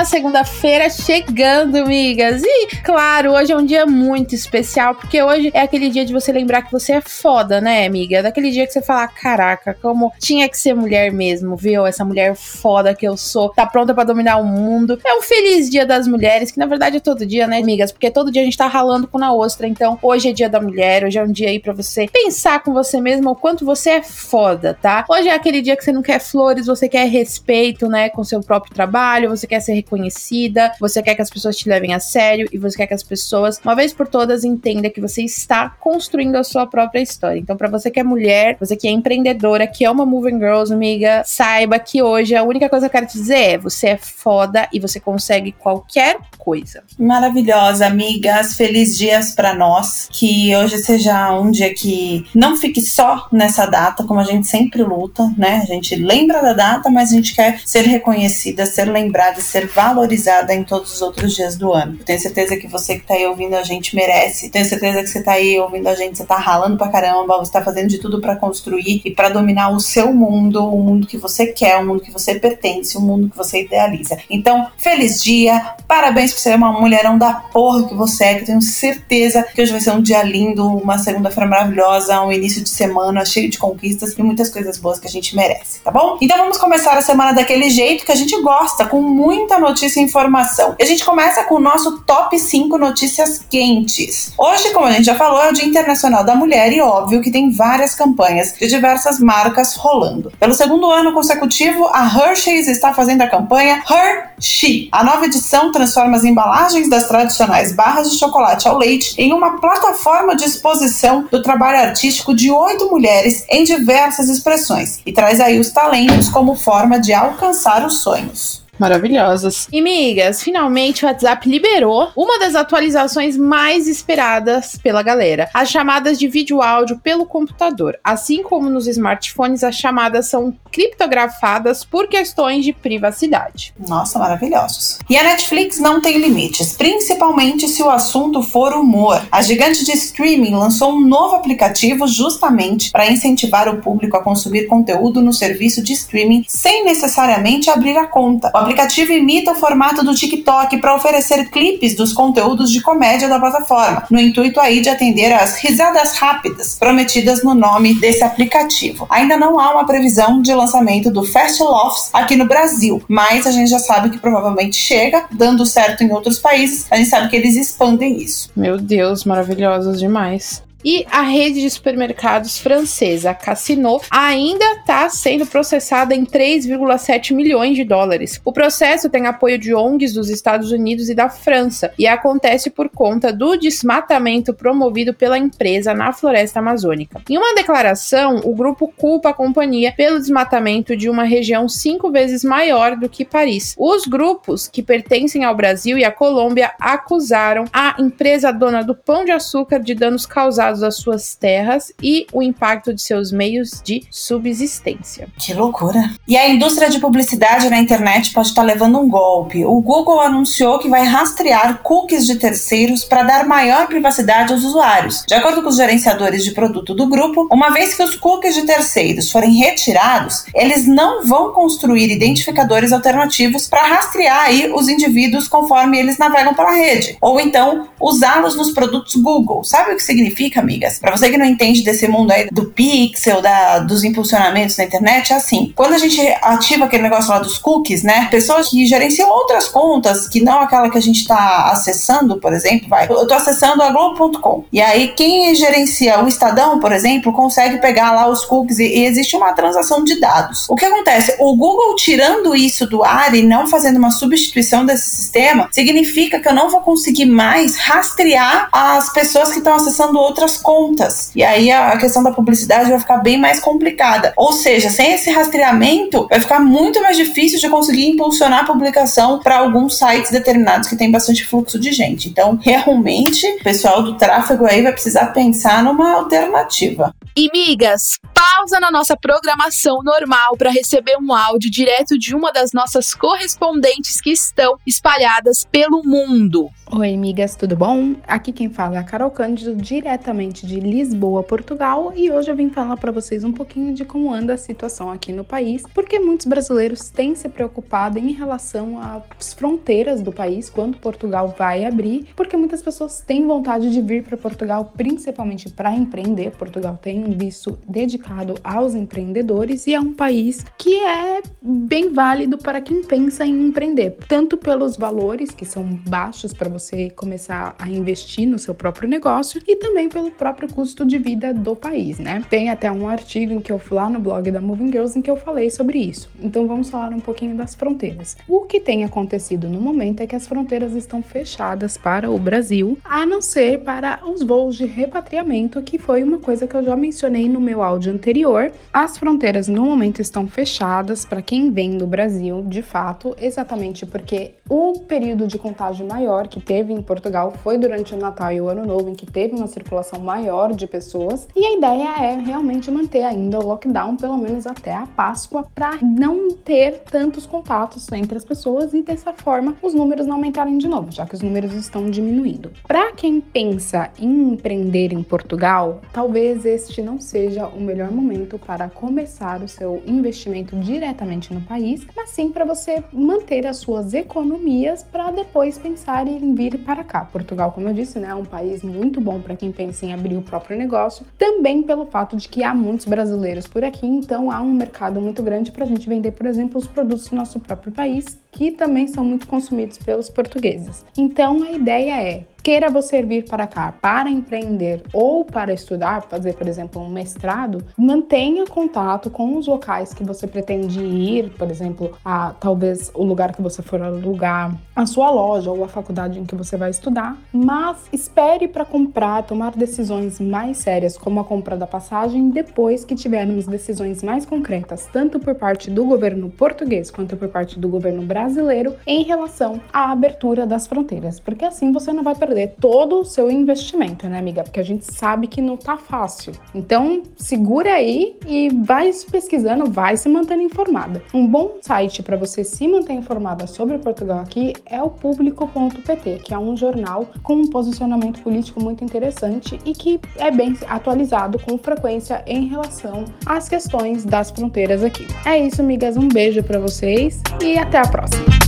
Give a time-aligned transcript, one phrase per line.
[0.00, 2.42] Uma segunda-feira chegando, amigas.
[2.42, 6.32] E, claro, hoje é um dia muito especial, porque hoje é aquele dia de você
[6.32, 8.22] lembrar que você é foda, né, amiga?
[8.22, 11.84] Daquele dia que você fala, caraca, como tinha que ser mulher mesmo, viu?
[11.84, 14.98] Essa mulher foda que eu sou, tá pronta para dominar o mundo.
[15.04, 17.92] É um feliz dia das mulheres, que na verdade é todo dia, né, amigas?
[17.92, 19.68] Porque todo dia a gente tá ralando com na ostra.
[19.68, 22.72] Então, hoje é dia da mulher, hoje é um dia aí pra você pensar com
[22.72, 25.04] você mesmo o quanto você é foda, tá?
[25.10, 28.40] Hoje é aquele dia que você não quer flores, você quer respeito, né, com seu
[28.40, 32.48] próprio trabalho, você quer ser reconhecida, você quer que as pessoas te levem a sério
[32.52, 36.36] e você quer que as pessoas, uma vez por todas, entendam que você está construindo
[36.36, 37.40] a sua própria história.
[37.40, 40.72] Então, para você que é mulher, você que é empreendedora, que é uma Moving Girls,
[40.72, 43.96] amiga, saiba que hoje a única coisa que eu quero te dizer é: você é
[43.96, 46.82] foda e você consegue qualquer coisa.
[46.98, 48.54] Maravilhosa, amigas.
[48.54, 50.08] Feliz dias para nós.
[50.10, 54.82] Que hoje seja um dia que não fique só nessa data, como a gente sempre
[54.82, 55.60] luta, né?
[55.62, 60.54] A gente lembra da data, mas a gente quer ser reconhecida, ser lembrada, ser valorizada
[60.54, 61.96] em todos os outros dias do ano.
[61.98, 64.50] Eu tenho certeza que você que tá aí ouvindo a gente merece.
[64.50, 67.52] Tenho certeza que você tá aí ouvindo a gente, você tá ralando pra caramba, você
[67.52, 71.16] tá fazendo de tudo para construir e para dominar o seu mundo, o mundo que
[71.16, 74.18] você quer, o mundo que você pertence, o mundo que você idealiza.
[74.28, 78.46] Então, feliz dia, parabéns por ser uma mulherão da porra que você é, que eu
[78.46, 82.68] tenho certeza que hoje vai ser um dia lindo, uma segunda-feira maravilhosa, um início de
[82.68, 86.18] semana cheio de conquistas e muitas coisas boas que a gente merece, tá bom?
[86.20, 90.04] Então vamos começar a semana daquele jeito que a gente gosta, com muita notícia e
[90.04, 90.74] informação.
[90.78, 94.32] E a gente começa com o nosso top 5 notícias quentes.
[94.36, 97.30] Hoje, como a gente já falou, é o Dia Internacional da Mulher e óbvio que
[97.30, 100.32] tem várias campanhas de diversas marcas rolando.
[100.38, 104.88] Pelo segundo ano consecutivo, a Hershey's está fazendo a campanha Hershey.
[104.90, 109.60] A nova edição transforma as embalagens das tradicionais barras de chocolate ao leite em uma
[109.60, 115.58] plataforma de exposição do trabalho artístico de oito mulheres em diversas expressões e traz aí
[115.58, 119.68] os talentos como forma de alcançar os sonhos maravilhosas.
[119.70, 126.18] E migas, finalmente o WhatsApp liberou uma das atualizações mais esperadas pela galera: as chamadas
[126.18, 127.98] de vídeo áudio pelo computador.
[128.02, 133.74] Assim como nos smartphones, as chamadas são criptografadas por questões de privacidade.
[133.86, 134.98] Nossa, maravilhosos.
[135.08, 139.20] E a Netflix não tem limites, principalmente se o assunto for humor.
[139.30, 144.66] A gigante de streaming lançou um novo aplicativo justamente para incentivar o público a consumir
[144.66, 148.50] conteúdo no serviço de streaming sem necessariamente abrir a conta.
[148.54, 153.40] O aplicativo imita o formato do TikTok para oferecer clipes dos conteúdos de comédia da
[153.40, 159.08] plataforma, no intuito aí de atender às risadas rápidas prometidas no nome desse aplicativo.
[159.10, 163.50] Ainda não há uma previsão de lançamento do Fast Laughs aqui no Brasil, mas a
[163.50, 167.34] gente já sabe que provavelmente chega, dando certo em outros países, a gente sabe que
[167.34, 168.50] eles expandem isso.
[168.54, 170.62] Meu Deus, maravilhosos demais.
[170.84, 177.84] E a rede de supermercados francesa Cassino ainda está sendo processada em 3,7 milhões de
[177.84, 178.40] dólares.
[178.44, 182.88] O processo tem apoio de ONGs dos Estados Unidos e da França e acontece por
[182.88, 187.20] conta do desmatamento promovido pela empresa na floresta amazônica.
[187.28, 192.42] Em uma declaração, o grupo culpa a companhia pelo desmatamento de uma região cinco vezes
[192.42, 193.74] maior do que Paris.
[193.78, 199.24] Os grupos que pertencem ao Brasil e à Colômbia acusaram a empresa dona do Pão
[199.24, 204.04] de Açúcar de danos causados das suas terras e o impacto de seus meios de
[204.10, 205.28] subsistência.
[205.36, 206.10] Que loucura!
[206.28, 209.64] E a indústria de publicidade na internet pode estar levando um golpe.
[209.64, 215.24] O Google anunciou que vai rastrear cookies de terceiros para dar maior privacidade aos usuários.
[215.26, 218.62] De acordo com os gerenciadores de produto do grupo, uma vez que os cookies de
[218.62, 225.98] terceiros forem retirados, eles não vão construir identificadores alternativos para rastrear aí os indivíduos conforme
[225.98, 229.64] eles navegam pela rede, ou então usá-los nos produtos Google.
[229.64, 230.59] Sabe o que significa?
[230.60, 230.98] Amigas.
[230.98, 235.32] Para você que não entende desse mundo aí do pixel, da, dos impulsionamentos na internet,
[235.32, 235.72] é assim.
[235.74, 238.28] Quando a gente ativa aquele negócio lá dos cookies, né?
[238.30, 242.88] Pessoas que gerenciam outras contas, que não aquela que a gente tá acessando, por exemplo,
[242.88, 243.06] vai.
[243.08, 244.64] Eu tô acessando a Globo.com.
[244.72, 249.06] E aí, quem gerencia o Estadão, por exemplo, consegue pegar lá os cookies e, e
[249.06, 250.68] existe uma transação de dados.
[250.68, 251.36] O que acontece?
[251.38, 256.48] O Google tirando isso do ar e não fazendo uma substituição desse sistema, significa que
[256.48, 261.30] eu não vou conseguir mais rastrear as pessoas que estão acessando outras outras contas.
[261.34, 264.32] E aí a questão da publicidade vai ficar bem mais complicada.
[264.36, 269.38] Ou seja, sem esse rastreamento, vai ficar muito mais difícil de conseguir impulsionar a publicação
[269.38, 272.28] para alguns sites determinados que tem bastante fluxo de gente.
[272.28, 277.14] Então, realmente, o pessoal do tráfego aí vai precisar pensar numa alternativa.
[277.36, 282.72] E migas, pausa na nossa programação normal para receber um áudio direto de uma das
[282.72, 286.68] nossas correspondentes que estão espalhadas pelo mundo.
[286.92, 288.16] Oi, amigas, tudo bom?
[288.26, 292.68] Aqui quem fala é a Carol Cândido, diretamente de Lisboa, Portugal, e hoje eu vim
[292.68, 296.46] falar para vocês um pouquinho de como anda a situação aqui no país, porque muitos
[296.46, 302.56] brasileiros têm se preocupado em relação às fronteiras do país quando Portugal vai abrir, porque
[302.56, 306.50] muitas pessoas têm vontade de vir para Portugal, principalmente para empreender.
[306.52, 312.58] Portugal tem um visto dedicado aos empreendedores e é um país que é bem válido
[312.58, 317.88] para quem pensa em empreender, tanto pelos valores que são baixos para você começar a
[317.88, 322.44] investir no seu próprio negócio e também pelo próprio custo de vida do país, né?
[322.48, 325.22] Tem até um artigo em que eu fui lá no blog da Moving Girls em
[325.22, 326.28] que eu falei sobre isso.
[326.40, 328.36] Então vamos falar um pouquinho das fronteiras.
[328.48, 332.98] O que tem acontecido no momento é que as fronteiras estão fechadas para o Brasil,
[333.04, 336.96] a não ser para os voos de repatriamento, que foi uma coisa que eu já
[336.96, 337.09] mencionei
[337.48, 338.72] no meu áudio anterior.
[338.92, 344.54] As fronteiras no momento estão fechadas para quem vem do Brasil, de fato, exatamente porque
[344.68, 348.68] o período de contágio maior que teve em Portugal foi durante o Natal e o
[348.68, 351.48] Ano Novo, em que teve uma circulação maior de pessoas.
[351.54, 355.98] E a ideia é realmente manter ainda o lockdown, pelo menos até a Páscoa, para
[356.02, 360.88] não ter tantos contatos entre as pessoas e dessa forma os números não aumentarem de
[360.88, 362.70] novo, já que os números estão diminuindo.
[362.86, 368.88] Para quem pensa em empreender em Portugal, talvez este não seja o melhor momento para
[368.88, 375.02] começar o seu investimento diretamente no país, mas sim para você manter as suas economias
[375.02, 377.24] para depois pensar em vir para cá.
[377.24, 380.36] Portugal, como eu disse, né, é um país muito bom para quem pensa em abrir
[380.36, 384.60] o próprio negócio, também pelo fato de que há muitos brasileiros por aqui, então há
[384.60, 387.92] um mercado muito grande para a gente vender, por exemplo, os produtos do nosso próprio
[387.92, 391.04] país, que também são muito consumidos pelos portugueses.
[391.16, 396.54] Então a ideia é queira você vir para cá para empreender ou para estudar, fazer,
[396.54, 402.12] por exemplo, um mestrado, mantenha contato com os locais que você pretende ir, por exemplo,
[402.24, 406.44] a talvez o lugar que você for alugar, a sua loja ou a faculdade em
[406.44, 411.76] que você vai estudar, mas espere para comprar, tomar decisões mais sérias, como a compra
[411.76, 417.36] da passagem, depois que tivermos decisões mais concretas, tanto por parte do governo português quanto
[417.36, 422.22] por parte do governo brasileiro, em relação à abertura das fronteiras, porque assim você não
[422.22, 424.64] vai perder todo o seu investimento, né, amiga?
[424.64, 426.52] Porque a gente sabe que não tá fácil.
[426.74, 431.22] Então, segura aí e vai pesquisando, vai se mantendo informada.
[431.32, 436.52] Um bom site para você se manter informada sobre Portugal aqui é o público.pt, que
[436.52, 441.78] é um jornal com um posicionamento político muito interessante e que é bem atualizado com
[441.78, 445.26] frequência em relação às questões das fronteiras aqui.
[445.44, 446.16] É isso, amigas.
[446.16, 448.59] Um beijo para vocês e até a próxima.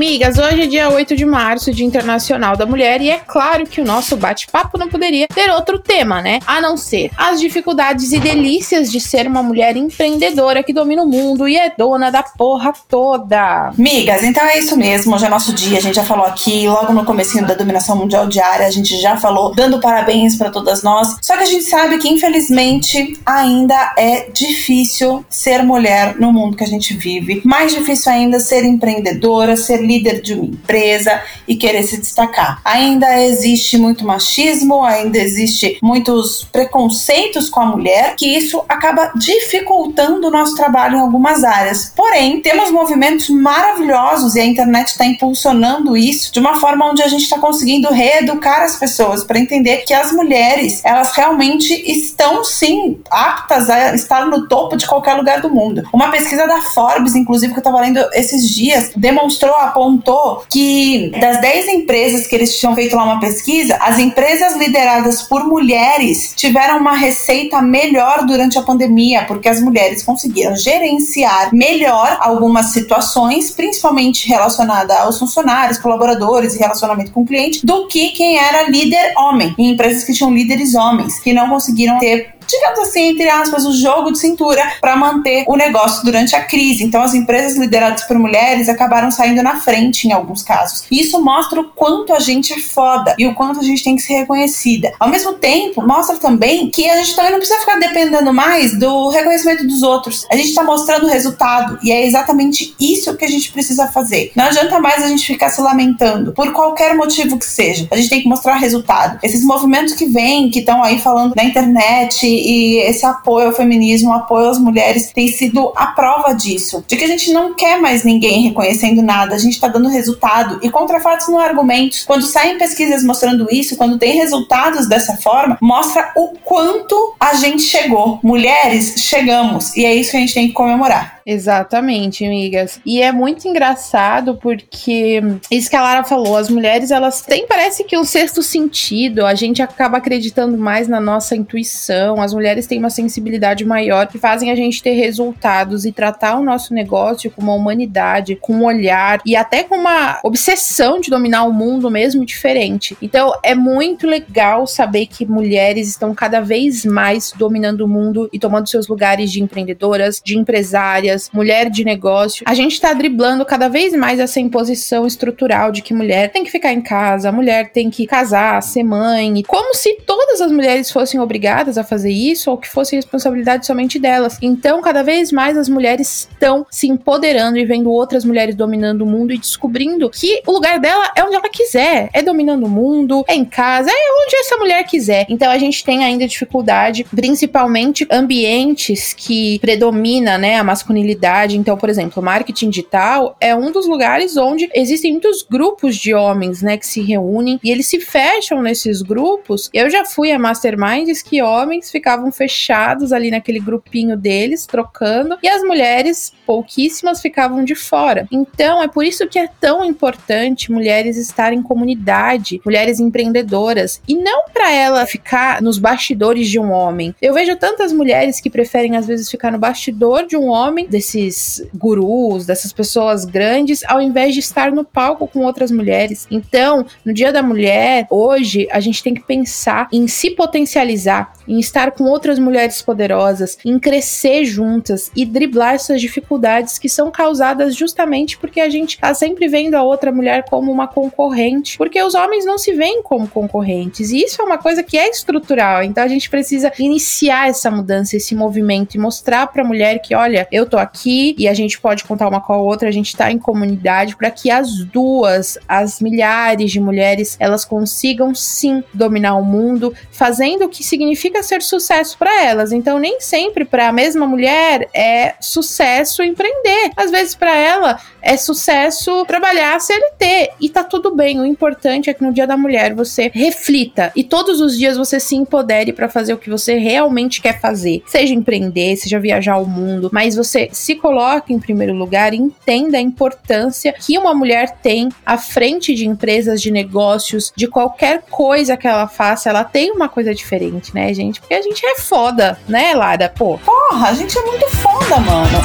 [0.00, 3.82] Amigas, hoje é dia 8 de março, Dia Internacional da Mulher, e é claro que
[3.82, 6.38] o nosso bate-papo não poderia ter outro tema, né?
[6.46, 11.06] A não ser as dificuldades e delícias de ser uma mulher empreendedora que domina o
[11.06, 13.72] mundo e é dona da porra toda.
[13.78, 15.14] Amigas, então é isso mesmo.
[15.14, 18.26] Hoje é nosso dia, a gente já falou aqui, logo no comecinho da dominação mundial
[18.26, 21.18] diária, a gente já falou, dando parabéns para todas nós.
[21.20, 26.64] Só que a gente sabe que, infelizmente, ainda é difícil ser mulher no mundo que
[26.64, 27.42] a gente vive.
[27.44, 32.60] Mais difícil ainda ser empreendedora, ser líder de uma empresa e querer se destacar.
[32.64, 40.28] Ainda existe muito machismo, ainda existe muitos preconceitos com a mulher, que isso acaba dificultando
[40.28, 41.92] o nosso trabalho em algumas áreas.
[41.94, 47.08] Porém, temos movimentos maravilhosos e a internet está impulsionando isso de uma forma onde a
[47.08, 53.00] gente está conseguindo reeducar as pessoas para entender que as mulheres, elas realmente estão sim
[53.10, 55.82] aptas a estar no topo de qualquer lugar do mundo.
[55.92, 61.10] Uma pesquisa da Forbes, inclusive, que eu estava lendo esses dias, demonstrou a apontou que
[61.18, 66.34] das 10 empresas que eles tinham feito lá uma pesquisa, as empresas lideradas por mulheres
[66.36, 73.50] tiveram uma receita melhor durante a pandemia, porque as mulheres conseguiram gerenciar melhor algumas situações,
[73.50, 79.14] principalmente relacionada aos funcionários, colaboradores e relacionamento com o cliente, do que quem era líder
[79.16, 83.64] homem, em empresas que tinham líderes homens, que não conseguiram ter digamos assim, entre aspas,
[83.66, 86.84] o jogo de cintura para manter o negócio durante a crise.
[86.84, 90.84] Então, as empresas lideradas por mulheres acabaram saindo na frente em alguns casos.
[90.90, 93.96] E isso mostra o quanto a gente é foda e o quanto a gente tem
[93.96, 94.92] que ser reconhecida.
[94.98, 99.08] Ao mesmo tempo, mostra também que a gente também não precisa ficar dependendo mais do
[99.08, 100.26] reconhecimento dos outros.
[100.30, 104.32] A gente está mostrando o resultado e é exatamente isso que a gente precisa fazer.
[104.34, 107.86] Não adianta mais a gente ficar se lamentando por qualquer motivo que seja.
[107.90, 109.18] A gente tem que mostrar resultado.
[109.22, 114.12] Esses movimentos que vêm, que estão aí falando na internet e esse apoio ao feminismo,
[114.12, 116.84] apoio às mulheres, tem sido a prova disso.
[116.86, 120.58] De que a gente não quer mais ninguém reconhecendo nada, a gente está dando resultado.
[120.62, 122.04] E contra fatos não argumentos.
[122.04, 127.62] Quando saem pesquisas mostrando isso, quando tem resultados dessa forma, mostra o quanto a gente
[127.62, 128.18] chegou.
[128.22, 129.76] Mulheres, chegamos.
[129.76, 131.20] E é isso que a gente tem que comemorar.
[131.24, 132.80] Exatamente, amigas.
[132.84, 137.84] E é muito engraçado porque isso que a Lara falou, as mulheres elas têm parece
[137.84, 142.78] que um sexto sentido, a gente acaba acreditando mais na nossa intuição, as mulheres têm
[142.78, 147.42] uma sensibilidade maior que fazem a gente ter resultados e tratar o nosso negócio com
[147.42, 152.24] uma humanidade, com um olhar e até com uma obsessão de dominar o mundo mesmo
[152.24, 152.96] diferente.
[153.02, 158.38] Então é muito legal saber que mulheres estão cada vez mais dominando o mundo e
[158.38, 163.68] tomando seus lugares de empreendedoras, de empresárias mulher de negócio, a gente tá driblando cada
[163.68, 167.90] vez mais essa imposição estrutural de que mulher tem que ficar em casa, mulher tem
[167.90, 172.58] que casar, ser mãe, como se todas as mulheres fossem obrigadas a fazer isso ou
[172.58, 174.38] que fosse responsabilidade somente delas.
[174.42, 179.06] Então, cada vez mais as mulheres estão se empoderando e vendo outras mulheres dominando o
[179.06, 183.24] mundo e descobrindo que o lugar dela é onde ela quiser, é dominando o mundo,
[183.28, 185.26] é em casa, é onde essa mulher quiser.
[185.28, 191.20] Então, a gente tem ainda dificuldade, principalmente ambientes que predomina, né, a masculinidade
[191.56, 196.62] então, por exemplo, marketing digital é um dos lugares onde existem muitos grupos de homens,
[196.62, 199.70] né, que se reúnem e eles se fecham nesses grupos.
[199.72, 205.48] Eu já fui a masterminds que homens ficavam fechados ali naquele grupinho deles, trocando, e
[205.48, 208.26] as mulheres, pouquíssimas, ficavam de fora.
[208.30, 214.14] Então, é por isso que é tão importante mulheres estarem em comunidade, mulheres empreendedoras, e
[214.14, 217.14] não para ela ficar nos bastidores de um homem.
[217.20, 221.62] Eu vejo tantas mulheres que preferem às vezes ficar no bastidor de um homem, desses
[221.74, 226.26] gurus, dessas pessoas grandes, ao invés de estar no palco com outras mulheres.
[226.30, 231.58] Então, no Dia da Mulher, hoje, a gente tem que pensar em se potencializar, em
[231.58, 237.76] estar com outras mulheres poderosas, em crescer juntas e driblar essas dificuldades que são causadas
[237.76, 242.14] justamente porque a gente tá sempre vendo a outra mulher como uma concorrente, porque os
[242.14, 244.12] homens não se veem como concorrentes.
[244.12, 245.82] E isso é uma coisa que é estrutural.
[245.82, 250.14] Então a gente precisa iniciar essa mudança, esse movimento e mostrar para a mulher que,
[250.14, 253.08] olha, eu tô aqui e a gente pode contar uma com a outra, a gente
[253.08, 259.34] está em comunidade para que as duas, as milhares de mulheres, elas consigam sim dominar
[259.34, 262.72] o mundo, fazendo o que significa ser sucesso para elas.
[262.72, 266.90] Então, nem sempre para a mesma mulher é sucesso empreender.
[266.96, 271.40] Às vezes para ela é sucesso trabalhar CLT e tá tudo bem.
[271.40, 275.18] O importante é que no Dia da Mulher você reflita e todos os dias você
[275.18, 278.02] se empodere para fazer o que você realmente quer fazer.
[278.06, 282.98] Seja empreender, seja viajar ao mundo, mas você se coloque em primeiro lugar e entenda
[282.98, 288.76] a importância que uma mulher tem à frente de empresas, de negócios, de qualquer coisa
[288.76, 291.40] que ela faça, ela tem uma coisa diferente, né, gente?
[291.40, 293.28] Porque a gente é foda, né, Lara?
[293.28, 293.58] Pô.
[293.58, 295.58] Porra, a gente é muito foda, mano.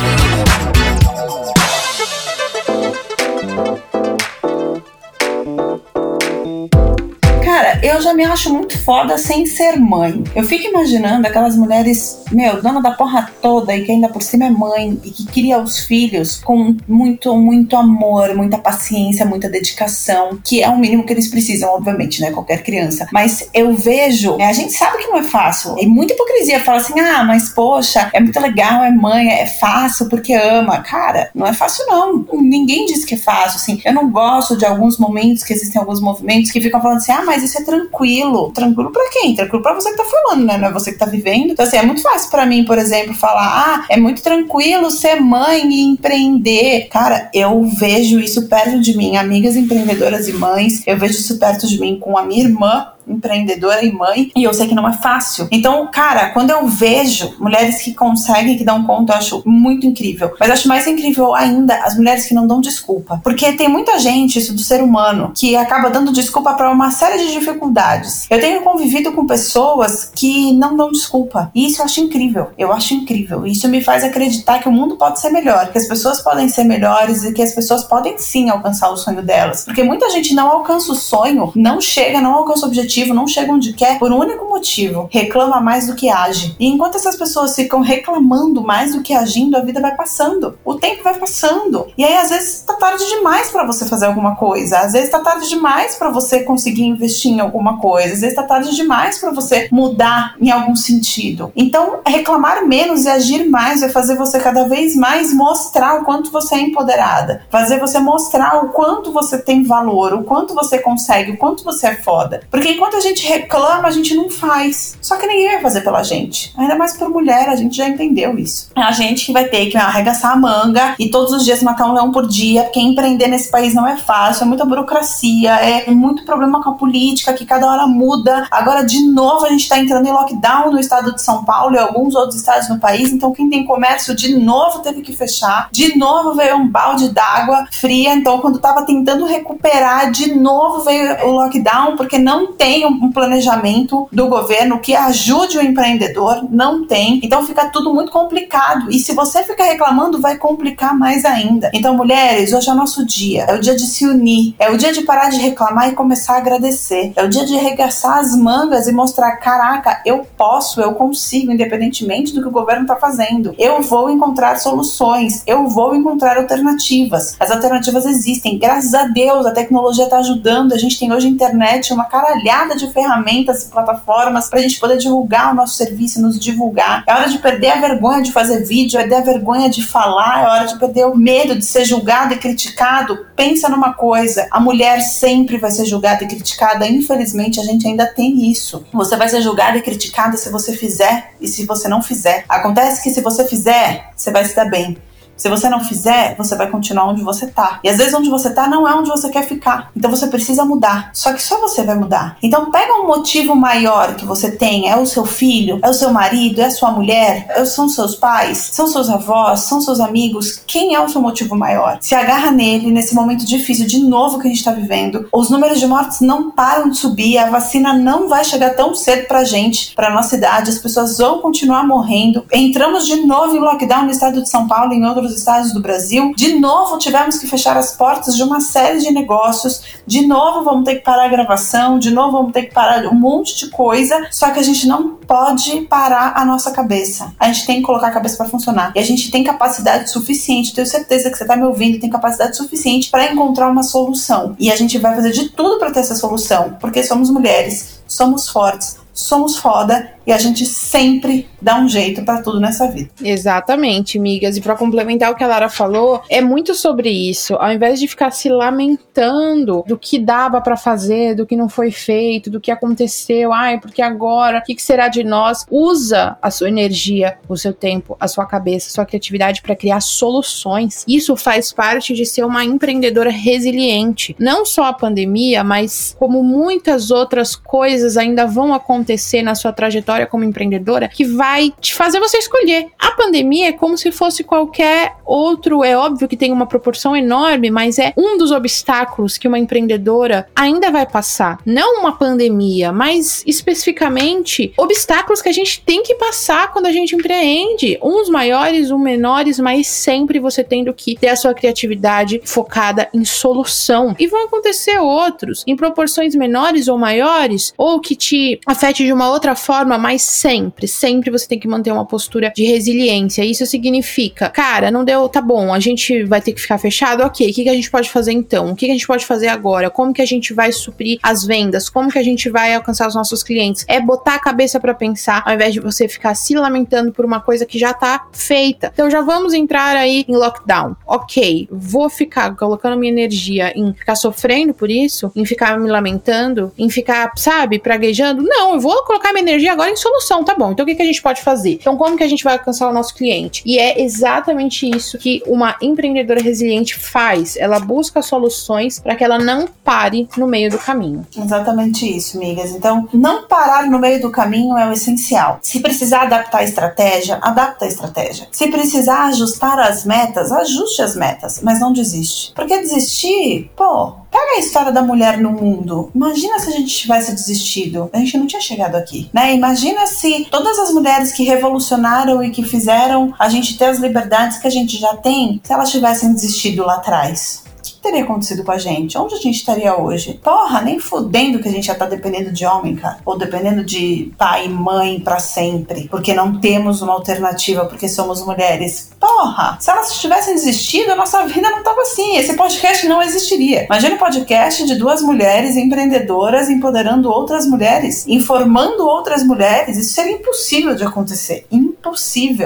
[7.56, 10.22] Cara, eu já me acho muito foda sem ser mãe.
[10.36, 14.48] Eu fico imaginando aquelas mulheres, meu, dona da porra toda e que ainda por cima
[14.48, 20.38] é mãe e que cria os filhos com muito, muito amor, muita paciência, muita dedicação,
[20.44, 22.30] que é o mínimo que eles precisam, obviamente, né?
[22.32, 23.08] Qualquer criança.
[23.14, 25.78] Mas eu vejo, né, a gente sabe que não é fácil.
[25.80, 26.60] E muita hipocrisia.
[26.60, 30.80] Fala assim, ah, mas poxa, é muito legal, é mãe, é fácil porque ama.
[30.80, 32.26] Cara, não é fácil não.
[32.34, 33.82] Ninguém diz que é fácil, assim.
[33.86, 37.24] Eu não gosto de alguns momentos que existem alguns movimentos que ficam falando assim, ah,
[37.26, 38.52] mas isso é tranquilo.
[38.52, 39.36] Tranquilo para quem?
[39.36, 40.58] Tranquilo para você que tá falando, né?
[40.58, 41.52] Não é você que tá vivendo.
[41.52, 45.20] Então, assim, é muito fácil para mim, por exemplo, falar: ah, é muito tranquilo ser
[45.20, 46.88] mãe e empreender.
[46.90, 50.82] Cara, eu vejo isso perto de mim, amigas empreendedoras e mães.
[50.86, 54.54] Eu vejo isso perto de mim com a minha irmã, empreendedora e mãe, e eu
[54.54, 55.48] sei que não é fácil.
[55.52, 60.34] Então, cara, quando eu vejo mulheres que conseguem, que dão conta, eu acho muito incrível.
[60.40, 63.20] Mas acho mais incrível ainda as mulheres que não dão desculpa.
[63.24, 67.26] Porque tem muita gente, isso do ser humano, que acaba dando desculpa para uma série
[67.26, 68.26] de dificuldades.
[68.30, 71.52] Eu tenho convivido com pessoas que não dão desculpa.
[71.54, 72.50] E isso eu acho incrível.
[72.58, 73.46] Eu acho incrível.
[73.46, 76.64] Isso me faz acreditar que o mundo pode ser melhor, que as pessoas podem ser
[76.64, 79.64] melhores e que as pessoas podem sim alcançar o sonho delas.
[79.64, 83.28] Porque muita gente não alcança o sonho, não chega, não alcança o objetivo objetivo, não
[83.28, 86.56] chega onde quer por um único motivo: reclama mais do que age.
[86.60, 90.58] E enquanto essas pessoas ficam reclamando mais do que agindo, a vida vai passando.
[90.64, 91.88] O tempo vai passando.
[91.98, 94.80] E aí, às vezes, tá tarde demais para você fazer alguma coisa.
[94.80, 98.14] Às vezes, tá tarde demais para você conseguir investir em alguma coisa.
[98.14, 101.52] Às vezes, tá tarde demais para você mudar em algum sentido.
[101.56, 106.32] Então, reclamar menos e agir mais vai fazer você cada vez mais mostrar o quanto
[106.32, 111.32] você é empoderada, fazer você mostrar o quanto você tem valor, o quanto você consegue,
[111.32, 112.42] o quanto você é foda.
[112.50, 114.98] Porque enquanto a gente reclama, a gente não faz.
[115.02, 116.54] Só que ninguém vai fazer pela gente.
[116.58, 118.70] Ainda mais por mulher, a gente já entendeu isso.
[118.76, 121.88] É a gente que vai ter que arregaçar a manga e todos os dias matar
[121.88, 125.90] um leão por dia, porque empreender nesse país não é fácil, é muita burocracia, é
[125.92, 128.48] muito problema com a política que cada hora muda.
[128.52, 131.80] Agora, de novo, a gente tá entrando em lockdown no estado de São Paulo e
[131.80, 135.98] alguns outros estados no país, então quem tem comércio de novo teve que fechar, de
[135.98, 141.32] novo veio um balde d'água fria, então quando tava tentando recuperar, de novo veio o
[141.32, 147.20] lockdown, porque não tem um planejamento do governo que ajude o empreendedor, não tem.
[147.24, 148.90] Então fica tudo muito complicado.
[148.90, 151.70] E se você ficar reclamando, vai complicar mais ainda.
[151.74, 153.44] Então, mulheres, hoje é nosso dia.
[153.44, 154.56] É o dia de se unir.
[154.58, 157.14] É o dia de parar de reclamar e começar a agradecer.
[157.16, 162.34] É o dia de arregaçar as mangas e mostrar: caraca, eu posso, eu consigo, independentemente
[162.34, 163.54] do que o governo está fazendo.
[163.58, 167.36] Eu vou encontrar soluções, eu vou encontrar alternativas.
[167.40, 168.58] As alternativas existem.
[168.58, 170.74] Graças a Deus, a tecnologia está ajudando.
[170.74, 174.98] A gente tem hoje internet, uma caralhada de ferramentas e plataformas para a gente poder
[174.98, 177.04] divulgar o nosso serviço, nos divulgar.
[177.06, 180.42] É hora de perder a vergonha de fazer vídeo, é perder a vergonha de falar,
[180.42, 183.26] é hora de perder o medo de ser julgado e criticado.
[183.36, 186.88] Pensa numa coisa: a mulher sempre vai ser julgada e criticada.
[186.88, 188.86] Infelizmente, a gente ainda tem isso.
[188.94, 192.46] Você vai ser julgada e criticada se você fizer e se você não fizer.
[192.50, 194.98] Acontece que se você fizer, você vai se dar bem.
[195.38, 197.80] Se você não fizer, você vai continuar onde você tá.
[197.84, 199.92] E às vezes onde você tá não é onde você quer ficar.
[199.96, 201.10] Então você precisa mudar.
[201.14, 202.38] Só que só você vai mudar.
[202.42, 204.90] Então pega um motivo maior que você tem.
[204.90, 208.16] É o seu filho, é o seu marido, é a sua mulher, é são seus
[208.16, 210.62] pais, são seus avós, são seus amigos.
[210.66, 211.98] Quem é o seu motivo maior?
[212.00, 215.28] Se agarra nele nesse momento difícil de novo que a gente tá vivendo.
[215.34, 217.38] Os números de mortes não param de subir.
[217.38, 220.70] A vacina não vai chegar tão cedo pra gente, pra nossa idade.
[220.70, 222.46] As pessoas vão continuar morrendo.
[222.52, 225.74] Entramos de novo em lockdown no estado de São Paulo e em outros outros estados
[225.74, 226.34] do Brasil.
[226.36, 229.82] De novo, tivemos que fechar as portas de uma série de negócios.
[230.06, 232.00] De novo, vamos ter que parar a gravação.
[232.00, 234.28] De novo, vamos ter que parar um monte de coisa.
[234.32, 237.34] Só que a gente não pode parar a nossa cabeça.
[237.40, 238.92] A gente tem que colocar a cabeça para funcionar.
[238.96, 240.74] E a gente tem capacidade suficiente.
[240.74, 242.00] Tenho certeza que você está me ouvindo.
[242.00, 244.56] Tem capacidade suficiente para encontrar uma solução.
[244.60, 248.48] E a gente vai fazer de tudo para ter essa solução, porque somos mulheres, somos
[248.48, 253.10] fortes, somos foda e a gente sempre dá um jeito para tudo nessa vida.
[253.24, 254.58] Exatamente, migas.
[254.58, 257.56] E para complementar o que a Lara falou, é muito sobre isso.
[257.56, 261.92] Ao invés de ficar se lamentando do que dava para fazer, do que não foi
[261.92, 265.66] feito, do que aconteceu, ai, porque agora, o que, que será de nós?
[265.70, 270.02] Usa a sua energia, o seu tempo, a sua cabeça, a sua criatividade para criar
[270.02, 271.04] soluções.
[271.08, 274.36] Isso faz parte de ser uma empreendedora resiliente.
[274.40, 280.15] Não só a pandemia, mas como muitas outras coisas ainda vão acontecer na sua trajetória
[280.16, 282.88] trajetória como empreendedora que vai te fazer você escolher.
[282.98, 287.70] A pandemia é como se fosse qualquer outro, é óbvio que tem uma proporção enorme,
[287.70, 291.60] mas é um dos obstáculos que uma empreendedora ainda vai passar.
[291.66, 297.16] Não uma pandemia, mas especificamente obstáculos que a gente tem que passar quando a gente
[297.16, 297.98] empreende.
[298.02, 303.26] Uns maiores, uns menores, mas sempre você tendo que ter a sua criatividade focada em
[303.26, 304.16] solução.
[304.18, 309.30] E vão acontecer outros em proporções menores ou maiores, ou que te afete de uma
[309.30, 313.44] outra forma, mas sempre, sempre você tem que manter uma postura de resiliência.
[313.44, 317.50] Isso significa, cara, não deu, tá bom, a gente vai ter que ficar fechado, ok,
[317.50, 318.70] o que, que a gente pode fazer então?
[318.70, 319.90] O que, que a gente pode fazer agora?
[319.90, 321.90] Como que a gente vai suprir as vendas?
[321.90, 323.84] Como que a gente vai alcançar os nossos clientes?
[323.88, 327.42] É botar a cabeça para pensar, ao invés de você ficar se lamentando por uma
[327.42, 328.92] coisa que já tá feita.
[328.94, 330.96] Então já vamos entrar aí em lockdown.
[331.08, 336.72] Ok, vou ficar colocando minha energia em ficar sofrendo por isso, em ficar me lamentando,
[336.78, 338.44] em ficar, sabe, praguejando?
[338.44, 340.72] Não, eu vou colocar minha energia agora solução, tá bom.
[340.72, 341.74] Então o que, que a gente pode fazer?
[341.74, 343.62] Então como que a gente vai alcançar o nosso cliente?
[343.66, 347.56] E é exatamente isso que uma empreendedora resiliente faz.
[347.58, 351.26] Ela busca soluções para que ela não pare no meio do caminho.
[351.38, 352.72] Exatamente isso, amigas.
[352.72, 355.60] Então, não parar no meio do caminho é o essencial.
[355.62, 358.48] Se precisar adaptar a estratégia, adapta a estratégia.
[358.52, 362.54] Se precisar ajustar as metas, ajuste as metas, mas não desiste.
[362.54, 366.12] Porque desistir, pô, Pega a história da mulher no mundo.
[366.14, 368.10] Imagina se a gente tivesse desistido.
[368.12, 369.56] A gente não tinha chegado aqui, né?
[369.56, 374.58] Imagina se todas as mulheres que revolucionaram e que fizeram a gente ter as liberdades
[374.58, 377.64] que a gente já tem, se elas tivessem desistido lá atrás
[378.06, 379.18] teria acontecido com a gente?
[379.18, 380.40] Onde a gente estaria hoje?
[380.44, 383.18] Porra, nem fudendo que a gente já tá dependendo de homem, cara.
[383.26, 386.08] Ou dependendo de pai e mãe para sempre.
[386.08, 389.10] Porque não temos uma alternativa, porque somos mulheres.
[389.20, 392.38] Porra, se elas tivessem desistido, a nossa vida não tava assim.
[392.38, 393.86] Esse podcast não existiria.
[393.86, 399.98] Imagina um podcast de duas mulheres empreendedoras empoderando outras mulheres, informando outras mulheres.
[399.98, 401.66] Isso seria impossível de acontecer.
[401.72, 401.95] Impossível.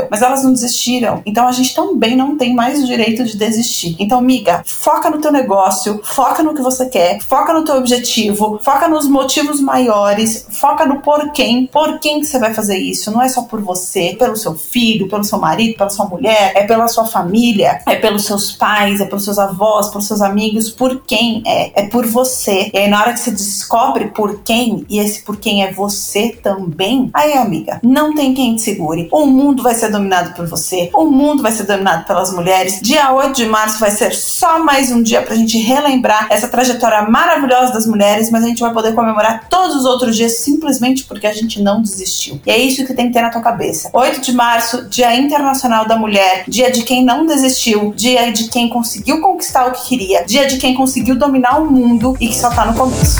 [0.09, 1.21] Mas elas não desistiram.
[1.25, 3.95] Então a gente também não tem mais o direito de desistir.
[3.99, 8.59] Então, amiga, foca no teu negócio, foca no que você quer, foca no teu objetivo,
[8.61, 11.67] foca nos motivos maiores, foca no porquê.
[11.71, 13.11] Por quem que você vai fazer isso?
[13.11, 16.63] Não é só por você, pelo seu filho, pelo seu marido, pela sua mulher, é
[16.65, 21.01] pela sua família, é pelos seus pais, é pelos seus avós, pelos seus amigos, por
[21.01, 21.71] quem é?
[21.81, 22.69] É por você.
[22.73, 26.29] E aí, na hora que você descobre por quem, e esse por quem é você
[26.43, 29.07] também, aí, amiga, não tem quem te segure.
[29.29, 32.79] Mundo vai ser dominado por você, o mundo vai ser dominado pelas mulheres.
[32.81, 37.03] Dia 8 de março vai ser só mais um dia pra gente relembrar essa trajetória
[37.03, 41.27] maravilhosa das mulheres, mas a gente vai poder comemorar todos os outros dias simplesmente porque
[41.27, 42.39] a gente não desistiu.
[42.45, 43.89] E é isso que tem que ter na tua cabeça.
[43.93, 48.69] 8 de março, Dia Internacional da Mulher, dia de quem não desistiu, dia de quem
[48.69, 52.49] conseguiu conquistar o que queria, dia de quem conseguiu dominar o mundo e que só
[52.49, 53.19] tá no começo.